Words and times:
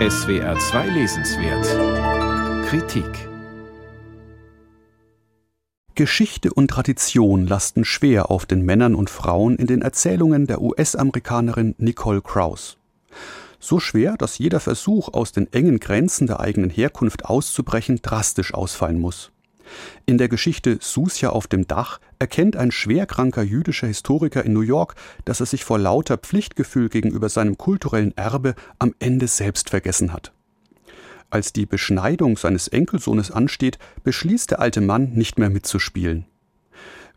SWR 0.00 0.58
2 0.58 0.88
Lesenswert 0.88 2.66
Kritik 2.66 3.28
Geschichte 5.94 6.52
und 6.52 6.66
Tradition 6.66 7.46
lasten 7.46 7.84
schwer 7.84 8.28
auf 8.28 8.44
den 8.44 8.62
Männern 8.62 8.96
und 8.96 9.08
Frauen 9.08 9.54
in 9.54 9.68
den 9.68 9.82
Erzählungen 9.82 10.48
der 10.48 10.60
US-Amerikanerin 10.60 11.76
Nicole 11.78 12.22
Krauss. 12.22 12.76
So 13.60 13.78
schwer, 13.78 14.16
dass 14.16 14.38
jeder 14.38 14.58
Versuch, 14.58 15.14
aus 15.14 15.30
den 15.30 15.52
engen 15.52 15.78
Grenzen 15.78 16.26
der 16.26 16.40
eigenen 16.40 16.70
Herkunft 16.70 17.26
auszubrechen, 17.26 18.00
drastisch 18.02 18.52
ausfallen 18.52 18.98
muss. 18.98 19.30
In 20.06 20.18
der 20.18 20.28
Geschichte 20.28 20.78
Susia 20.80 21.30
auf 21.30 21.46
dem 21.46 21.66
Dach 21.66 22.00
erkennt 22.18 22.56
ein 22.56 22.70
schwerkranker 22.70 23.42
jüdischer 23.42 23.86
Historiker 23.86 24.44
in 24.44 24.52
New 24.52 24.60
York, 24.60 24.94
dass 25.24 25.40
er 25.40 25.46
sich 25.46 25.64
vor 25.64 25.78
lauter 25.78 26.18
Pflichtgefühl 26.18 26.88
gegenüber 26.88 27.28
seinem 27.28 27.58
kulturellen 27.58 28.16
Erbe 28.16 28.54
am 28.78 28.94
Ende 28.98 29.28
selbst 29.28 29.70
vergessen 29.70 30.12
hat. 30.12 30.32
Als 31.30 31.52
die 31.52 31.66
Beschneidung 31.66 32.36
seines 32.36 32.68
Enkelsohnes 32.68 33.30
ansteht, 33.30 33.78
beschließt 34.04 34.52
der 34.52 34.60
alte 34.60 34.80
Mann 34.80 35.12
nicht 35.14 35.38
mehr 35.38 35.50
mitzuspielen. 35.50 36.26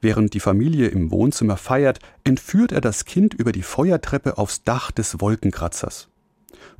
Während 0.02 0.34
die 0.34 0.40
Familie 0.40 0.88
im 0.88 1.12
Wohnzimmer 1.12 1.58
feiert, 1.58 2.00
entführt 2.24 2.72
er 2.72 2.82
das 2.82 3.06
Kind 3.06 3.34
über 3.34 3.52
die 3.52 3.64
Feuertreppe 3.64 4.38
aufs 4.38 4.64
Dach 4.64 4.92
des 4.92 5.20
Wolkenkratzers. 5.20 6.10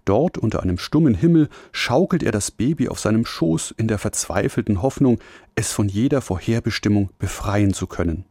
Dort 0.06 0.38
unter 0.38 0.64
einem 0.64 0.78
stummen 0.78 1.14
Himmel 1.14 1.50
schaukelt 1.72 2.24
er 2.24 2.32
das 2.32 2.52
Baby 2.52 2.90
auf 2.90 3.00
seinem 3.00 3.26
Schoß 3.26 3.76
in 3.78 3.88
der 3.88 3.98
verzweifelten 3.98 4.82
Hoffnung, 4.82 5.20
es 5.56 5.72
von 5.72 5.90
jeder 5.90 6.22
Vorherbestimmung 6.22 7.10
befreien 7.20 7.74
zu 7.74 7.88
können. 7.88 8.26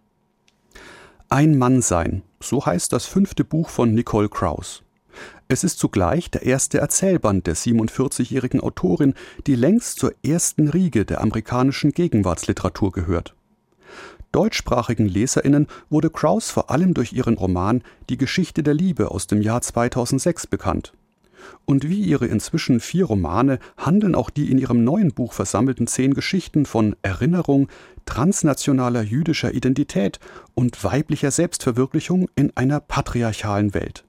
Ein 1.28 1.58
Mann 1.58 1.82
sein, 1.82 2.22
so 2.40 2.64
heißt 2.64 2.92
das 2.92 3.06
fünfte 3.06 3.44
Buch 3.44 3.68
von 3.68 3.92
Nicole 3.92 4.28
Krauss. 4.28 4.82
Es 5.48 5.64
ist 5.64 5.78
zugleich 5.78 6.30
der 6.30 6.42
erste 6.42 6.78
Erzählband 6.78 7.46
der 7.46 7.56
47-jährigen 7.56 8.60
Autorin, 8.60 9.14
die 9.46 9.54
längst 9.54 9.98
zur 9.98 10.12
ersten 10.24 10.68
Riege 10.68 11.04
der 11.04 11.20
amerikanischen 11.20 11.92
Gegenwartsliteratur 11.92 12.92
gehört. 12.92 13.34
Deutschsprachigen 14.32 15.06
Leserinnen 15.06 15.66
wurde 15.88 16.10
Krauss 16.10 16.50
vor 16.50 16.70
allem 16.70 16.94
durch 16.94 17.12
ihren 17.12 17.38
Roman 17.38 17.82
Die 18.10 18.18
Geschichte 18.18 18.62
der 18.62 18.74
Liebe 18.74 19.10
aus 19.10 19.26
dem 19.26 19.40
Jahr 19.40 19.62
2006 19.62 20.46
bekannt. 20.46 20.92
Und 21.64 21.88
wie 21.88 22.00
ihre 22.00 22.26
inzwischen 22.26 22.80
vier 22.80 23.06
Romane 23.06 23.58
handeln 23.76 24.14
auch 24.14 24.30
die 24.30 24.50
in 24.50 24.58
ihrem 24.58 24.84
neuen 24.84 25.12
Buch 25.12 25.32
versammelten 25.32 25.86
zehn 25.86 26.14
Geschichten 26.14 26.66
von 26.66 26.96
Erinnerung, 27.02 27.68
transnationaler 28.04 29.02
jüdischer 29.02 29.52
Identität 29.54 30.20
und 30.54 30.82
weiblicher 30.84 31.30
Selbstverwirklichung 31.30 32.28
in 32.36 32.56
einer 32.56 32.80
patriarchalen 32.80 33.74
Welt. 33.74 34.04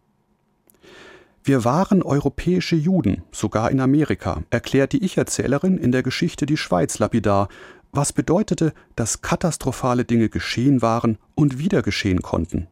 Wir 1.43 1.63
waren 1.63 2.03
europäische 2.03 2.75
Juden, 2.75 3.23
sogar 3.31 3.71
in 3.71 3.79
Amerika, 3.79 4.43
erklärt 4.49 4.91
die 4.91 5.03
Ich-Erzählerin 5.05 5.77
in 5.77 5.93
der 5.93 6.03
Geschichte 6.03 6.45
Die 6.45 6.57
Schweiz 6.57 6.99
lapidar, 6.99 7.47
was 7.93 8.11
bedeutete, 8.11 8.73
dass 8.97 9.21
katastrophale 9.21 10.03
Dinge 10.03 10.27
geschehen 10.27 10.81
waren 10.81 11.17
und 11.35 11.57
wieder 11.57 11.81
geschehen 11.81 12.21
konnten. 12.21 12.67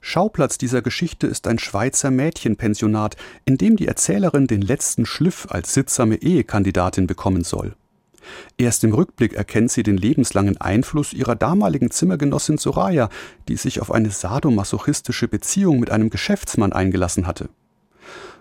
Schauplatz 0.00 0.58
dieser 0.58 0.82
Geschichte 0.82 1.26
ist 1.26 1.46
ein 1.46 1.58
Schweizer 1.58 2.10
Mädchenpensionat, 2.10 3.16
in 3.44 3.58
dem 3.58 3.76
die 3.76 3.88
Erzählerin 3.88 4.46
den 4.46 4.62
letzten 4.62 5.06
Schliff 5.06 5.46
als 5.50 5.74
sittsame 5.74 6.16
Ehekandidatin 6.16 7.06
bekommen 7.06 7.44
soll. 7.44 7.74
Erst 8.56 8.84
im 8.84 8.92
Rückblick 8.92 9.34
erkennt 9.34 9.70
sie 9.70 9.82
den 9.82 9.96
lebenslangen 9.96 10.60
Einfluss 10.60 11.12
ihrer 11.12 11.34
damaligen 11.34 11.90
Zimmergenossin 11.90 12.58
Soraya, 12.58 13.08
die 13.48 13.56
sich 13.56 13.80
auf 13.80 13.90
eine 13.90 14.10
sadomasochistische 14.10 15.28
Beziehung 15.28 15.80
mit 15.80 15.90
einem 15.90 16.10
Geschäftsmann 16.10 16.72
eingelassen 16.72 17.26
hatte. 17.26 17.48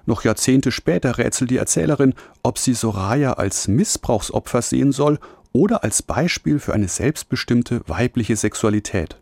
Noch 0.05 0.23
Jahrzehnte 0.23 0.71
später 0.71 1.17
rätselt 1.17 1.51
die 1.51 1.57
Erzählerin, 1.57 2.13
ob 2.43 2.57
sie 2.57 2.73
Soraya 2.73 3.33
als 3.33 3.67
Missbrauchsopfer 3.67 4.61
sehen 4.61 4.91
soll 4.91 5.19
oder 5.51 5.83
als 5.83 6.01
Beispiel 6.01 6.59
für 6.59 6.73
eine 6.73 6.87
selbstbestimmte 6.87 7.81
weibliche 7.87 8.35
Sexualität. 8.35 9.17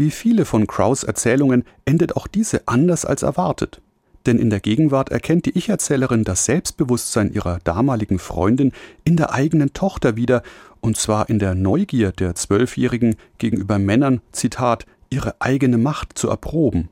Wie 0.00 0.12
viele 0.12 0.44
von 0.44 0.68
Kraus 0.68 1.02
Erzählungen 1.02 1.64
endet 1.84 2.14
auch 2.16 2.28
diese 2.28 2.68
anders 2.68 3.04
als 3.04 3.24
erwartet. 3.24 3.82
Denn 4.26 4.38
in 4.38 4.48
der 4.48 4.60
Gegenwart 4.60 5.08
erkennt 5.08 5.46
die 5.46 5.58
Ich-Erzählerin 5.58 6.22
das 6.22 6.44
Selbstbewusstsein 6.44 7.32
ihrer 7.32 7.58
damaligen 7.64 8.20
Freundin 8.20 8.70
in 9.02 9.16
der 9.16 9.32
eigenen 9.32 9.72
Tochter 9.72 10.14
wieder, 10.14 10.44
und 10.80 10.96
zwar 10.96 11.28
in 11.28 11.40
der 11.40 11.56
Neugier 11.56 12.12
der 12.12 12.36
Zwölfjährigen 12.36 13.16
gegenüber 13.38 13.80
Männern, 13.80 14.20
Zitat, 14.30 14.86
ihre 15.10 15.34
eigene 15.40 15.78
Macht 15.78 16.16
zu 16.16 16.28
erproben. 16.28 16.90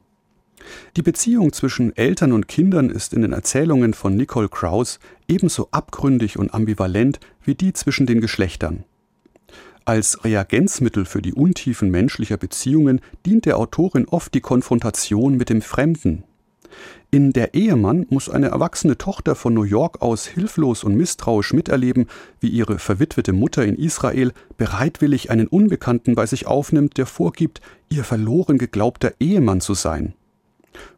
Die 0.96 1.02
Beziehung 1.02 1.52
zwischen 1.52 1.96
Eltern 1.96 2.32
und 2.32 2.48
Kindern 2.48 2.90
ist 2.90 3.14
in 3.14 3.22
den 3.22 3.32
Erzählungen 3.32 3.94
von 3.94 4.16
Nicole 4.16 4.48
Kraus 4.48 4.98
ebenso 5.28 5.68
abgründig 5.70 6.40
und 6.40 6.52
ambivalent 6.52 7.20
wie 7.44 7.54
die 7.54 7.72
zwischen 7.72 8.06
den 8.06 8.20
Geschlechtern. 8.20 8.84
Als 9.86 10.24
Reagenzmittel 10.24 11.04
für 11.04 11.22
die 11.22 11.32
Untiefen 11.32 11.90
menschlicher 11.92 12.36
Beziehungen 12.36 13.00
dient 13.24 13.44
der 13.46 13.56
Autorin 13.56 14.08
oft 14.08 14.34
die 14.34 14.40
Konfrontation 14.40 15.36
mit 15.36 15.48
dem 15.48 15.62
Fremden. 15.62 16.24
In 17.12 17.32
Der 17.32 17.54
Ehemann 17.54 18.04
muss 18.10 18.28
eine 18.28 18.48
erwachsene 18.48 18.98
Tochter 18.98 19.36
von 19.36 19.54
New 19.54 19.62
York 19.62 20.02
aus 20.02 20.26
hilflos 20.26 20.82
und 20.82 20.96
misstrauisch 20.96 21.52
miterleben, 21.52 22.06
wie 22.40 22.48
ihre 22.48 22.80
verwitwete 22.80 23.32
Mutter 23.32 23.64
in 23.64 23.76
Israel 23.76 24.32
bereitwillig 24.58 25.30
einen 25.30 25.46
Unbekannten 25.46 26.16
bei 26.16 26.26
sich 26.26 26.48
aufnimmt, 26.48 26.98
der 26.98 27.06
vorgibt, 27.06 27.60
ihr 27.88 28.02
verloren 28.02 28.58
geglaubter 28.58 29.12
Ehemann 29.20 29.60
zu 29.60 29.74
sein. 29.74 30.14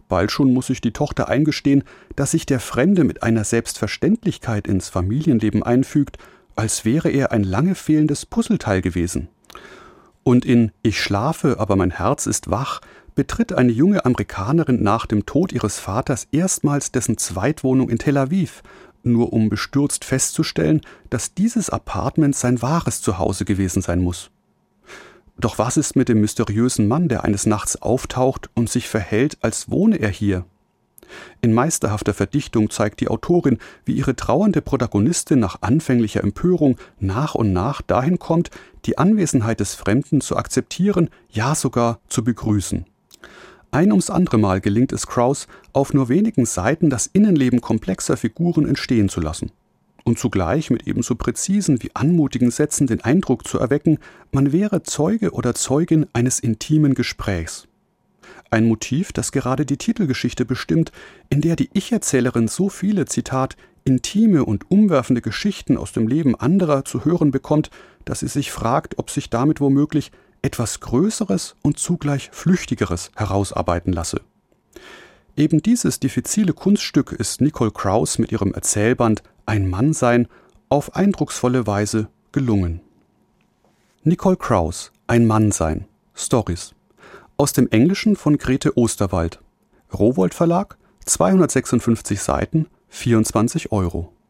Bald 0.09 0.33
schon 0.33 0.55
muss 0.55 0.69
sich 0.69 0.81
die 0.81 0.95
Tochter 0.95 1.29
eingestehen, 1.29 1.85
dass 2.17 2.31
sich 2.31 2.47
der 2.47 2.59
Fremde 2.59 3.05
mit 3.05 3.23
einer 3.23 3.45
Selbstverständlichkeit 3.45 4.67
ins 4.67 4.89
Familienleben 4.89 5.63
einfügt 5.63 6.17
als 6.59 6.85
wäre 6.85 7.09
er 7.09 7.31
ein 7.31 7.45
lange 7.45 7.75
fehlendes 7.77 8.27
Puzzleteil 8.27 8.83
gewesen. 8.83 9.29
Und 10.25 10.45
in 10.45 10.73
Ich 10.83 11.01
schlafe, 11.01 11.61
aber 11.61 11.77
mein 11.77 11.93
Herz 11.93 12.27
ist 12.27 12.51
wach 12.51 12.81
betritt 13.15 13.53
eine 13.53 13.73
junge 13.73 14.05
Amerikanerin 14.05 14.81
nach 14.81 15.05
dem 15.07 15.27
Tod 15.27 15.53
ihres 15.53 15.81
Vaters 15.81 16.29
erstmals 16.31 16.93
dessen 16.93 17.19
Zweitwohnung 17.19 17.89
in 17.89 17.99
Tel 17.99 18.17
Aviv, 18.17 18.63
nur 19.03 19.33
um 19.33 19.49
bestürzt 19.49 20.05
festzustellen, 20.05 20.83
dass 21.11 21.35
dieses 21.35 21.69
Apartment 21.69 22.37
sein 22.37 22.63
wahres 22.63 23.03
Zuhause 23.03 23.45
gewesen 23.45 23.83
sein 23.83 24.01
muss. 24.01 24.31
Doch 25.37 25.59
was 25.59 25.77
ist 25.77 25.97
mit 25.97 26.09
dem 26.09 26.21
mysteriösen 26.21 26.87
Mann, 26.87 27.09
der 27.09 27.25
eines 27.25 27.45
Nachts 27.45 27.81
auftaucht 27.83 28.51
und 28.55 28.71
sich 28.71 28.89
verhält, 28.89 29.39
als 29.41 29.69
wohne 29.69 29.97
er 29.97 30.11
hier? 30.11 30.45
In 31.41 31.53
meisterhafter 31.53 32.15
Verdichtung 32.15 32.71
zeigt 32.71 33.01
die 33.01 33.09
Autorin, 33.09 33.59
wie 33.85 33.93
ihre 33.93 34.17
trauernde 34.17 34.63
Protagonistin 34.63 35.39
nach 35.39 35.63
anfänglicher 35.63 36.23
Empörung 36.23 36.77
nach 37.01 37.35
und 37.35 37.53
nach 37.53 37.83
dahin 37.83 38.19
kommt, 38.19 38.51
die 38.85 38.99
Anwesenheit 38.99 39.61
des 39.61 39.75
Fremden 39.75 40.21
zu 40.21 40.37
akzeptieren, 40.37 41.11
ja 41.31 41.55
sogar 41.55 42.01
zu 42.09 42.25
begrüßen. 42.25 42.85
Ein 43.71 43.93
ums 43.93 44.09
andere 44.09 44.39
Mal 44.39 44.63
gelingt 44.63 44.93
es 44.93 45.07
Kraus, 45.07 45.47
auf 45.75 45.93
nur 45.93 46.09
wenigen 46.09 46.47
Seiten 46.47 46.89
das 46.89 47.07
Innenleben 47.07 47.61
komplexer 47.61 48.17
Figuren 48.17 48.67
entstehen 48.67 49.11
zu 49.11 49.21
lassen. 49.21 49.51
Und 50.05 50.19
zugleich 50.19 50.71
mit 50.71 50.87
ebenso 50.87 51.17
präzisen 51.17 51.83
wie 51.83 51.91
anmutigen 51.95 52.51
Sätzen 52.51 52.87
den 52.87 53.03
Eindruck 53.03 53.47
zu 53.47 53.59
erwecken, 53.59 53.99
man 54.33 54.53
wäre 54.53 54.83
Zeuge 54.83 55.33
oder 55.33 55.55
Zeugin 55.55 56.07
eines 56.15 56.41
intimen 56.41 56.95
Gesprächs. 56.95 57.68
Ein 58.51 58.67
Motiv, 58.67 59.13
das 59.13 59.33
gerade 59.33 59.67
die 59.67 59.77
Titelgeschichte 59.77 60.45
bestimmt, 60.45 60.93
in 61.29 61.41
der 61.41 61.57
die 61.57 61.71
Ich-Erzählerin 61.75 62.49
so 62.49 62.69
viele, 62.69 63.05
Zitat, 63.05 63.57
intime 63.85 64.45
und 64.45 64.71
umwerfende 64.71 65.21
Geschichten 65.21 65.77
aus 65.77 65.93
dem 65.93 66.09
Leben 66.09 66.35
anderer 66.35 66.85
zu 66.85 67.05
hören 67.05 67.31
bekommt, 67.31 67.71
dass 68.05 68.21
sie 68.21 68.29
sich 68.29 68.51
fragt, 68.51 68.99
ob 68.99 69.11
sich 69.11 69.31
damit 69.31 69.61
womöglich 69.61 70.13
etwas 70.43 70.81
Größeres 70.81 71.57
und 71.63 71.79
zugleich 71.79 72.31
Flüchtigeres 72.33 73.11
herausarbeiten 73.17 73.93
lasse. 73.93 74.21
Eben 75.37 75.63
dieses 75.63 76.01
diffizile 76.01 76.53
Kunststück 76.53 77.13
ist 77.13 77.41
Nicole 77.41 77.71
Kraus 77.71 78.19
mit 78.19 78.33
ihrem 78.33 78.55
Erzählband 78.55 79.23
Ein 79.47 79.69
Mann 79.69 79.93
sein 79.93 80.27
auf 80.69 80.97
eindrucksvolle 80.97 81.67
Weise 81.67 82.09
gelungen. 82.33 82.81
Nicole 84.05 84.37
Kraus 84.37 84.93
Ein 85.07 85.27
Mann 85.27 85.53
sein 85.53 85.87
Stories 86.15 86.75
aus 87.39 87.55
dem 87.55 87.69
Englischen 87.71 88.17
von 88.17 88.37
Grete 88.37 88.77
Osterwald. 88.77 89.41
Rowold 89.95 90.35
Verlag, 90.35 90.77
256 91.07 92.21
Seiten, 92.21 92.67
24 92.89 93.73
Euro 93.73 94.13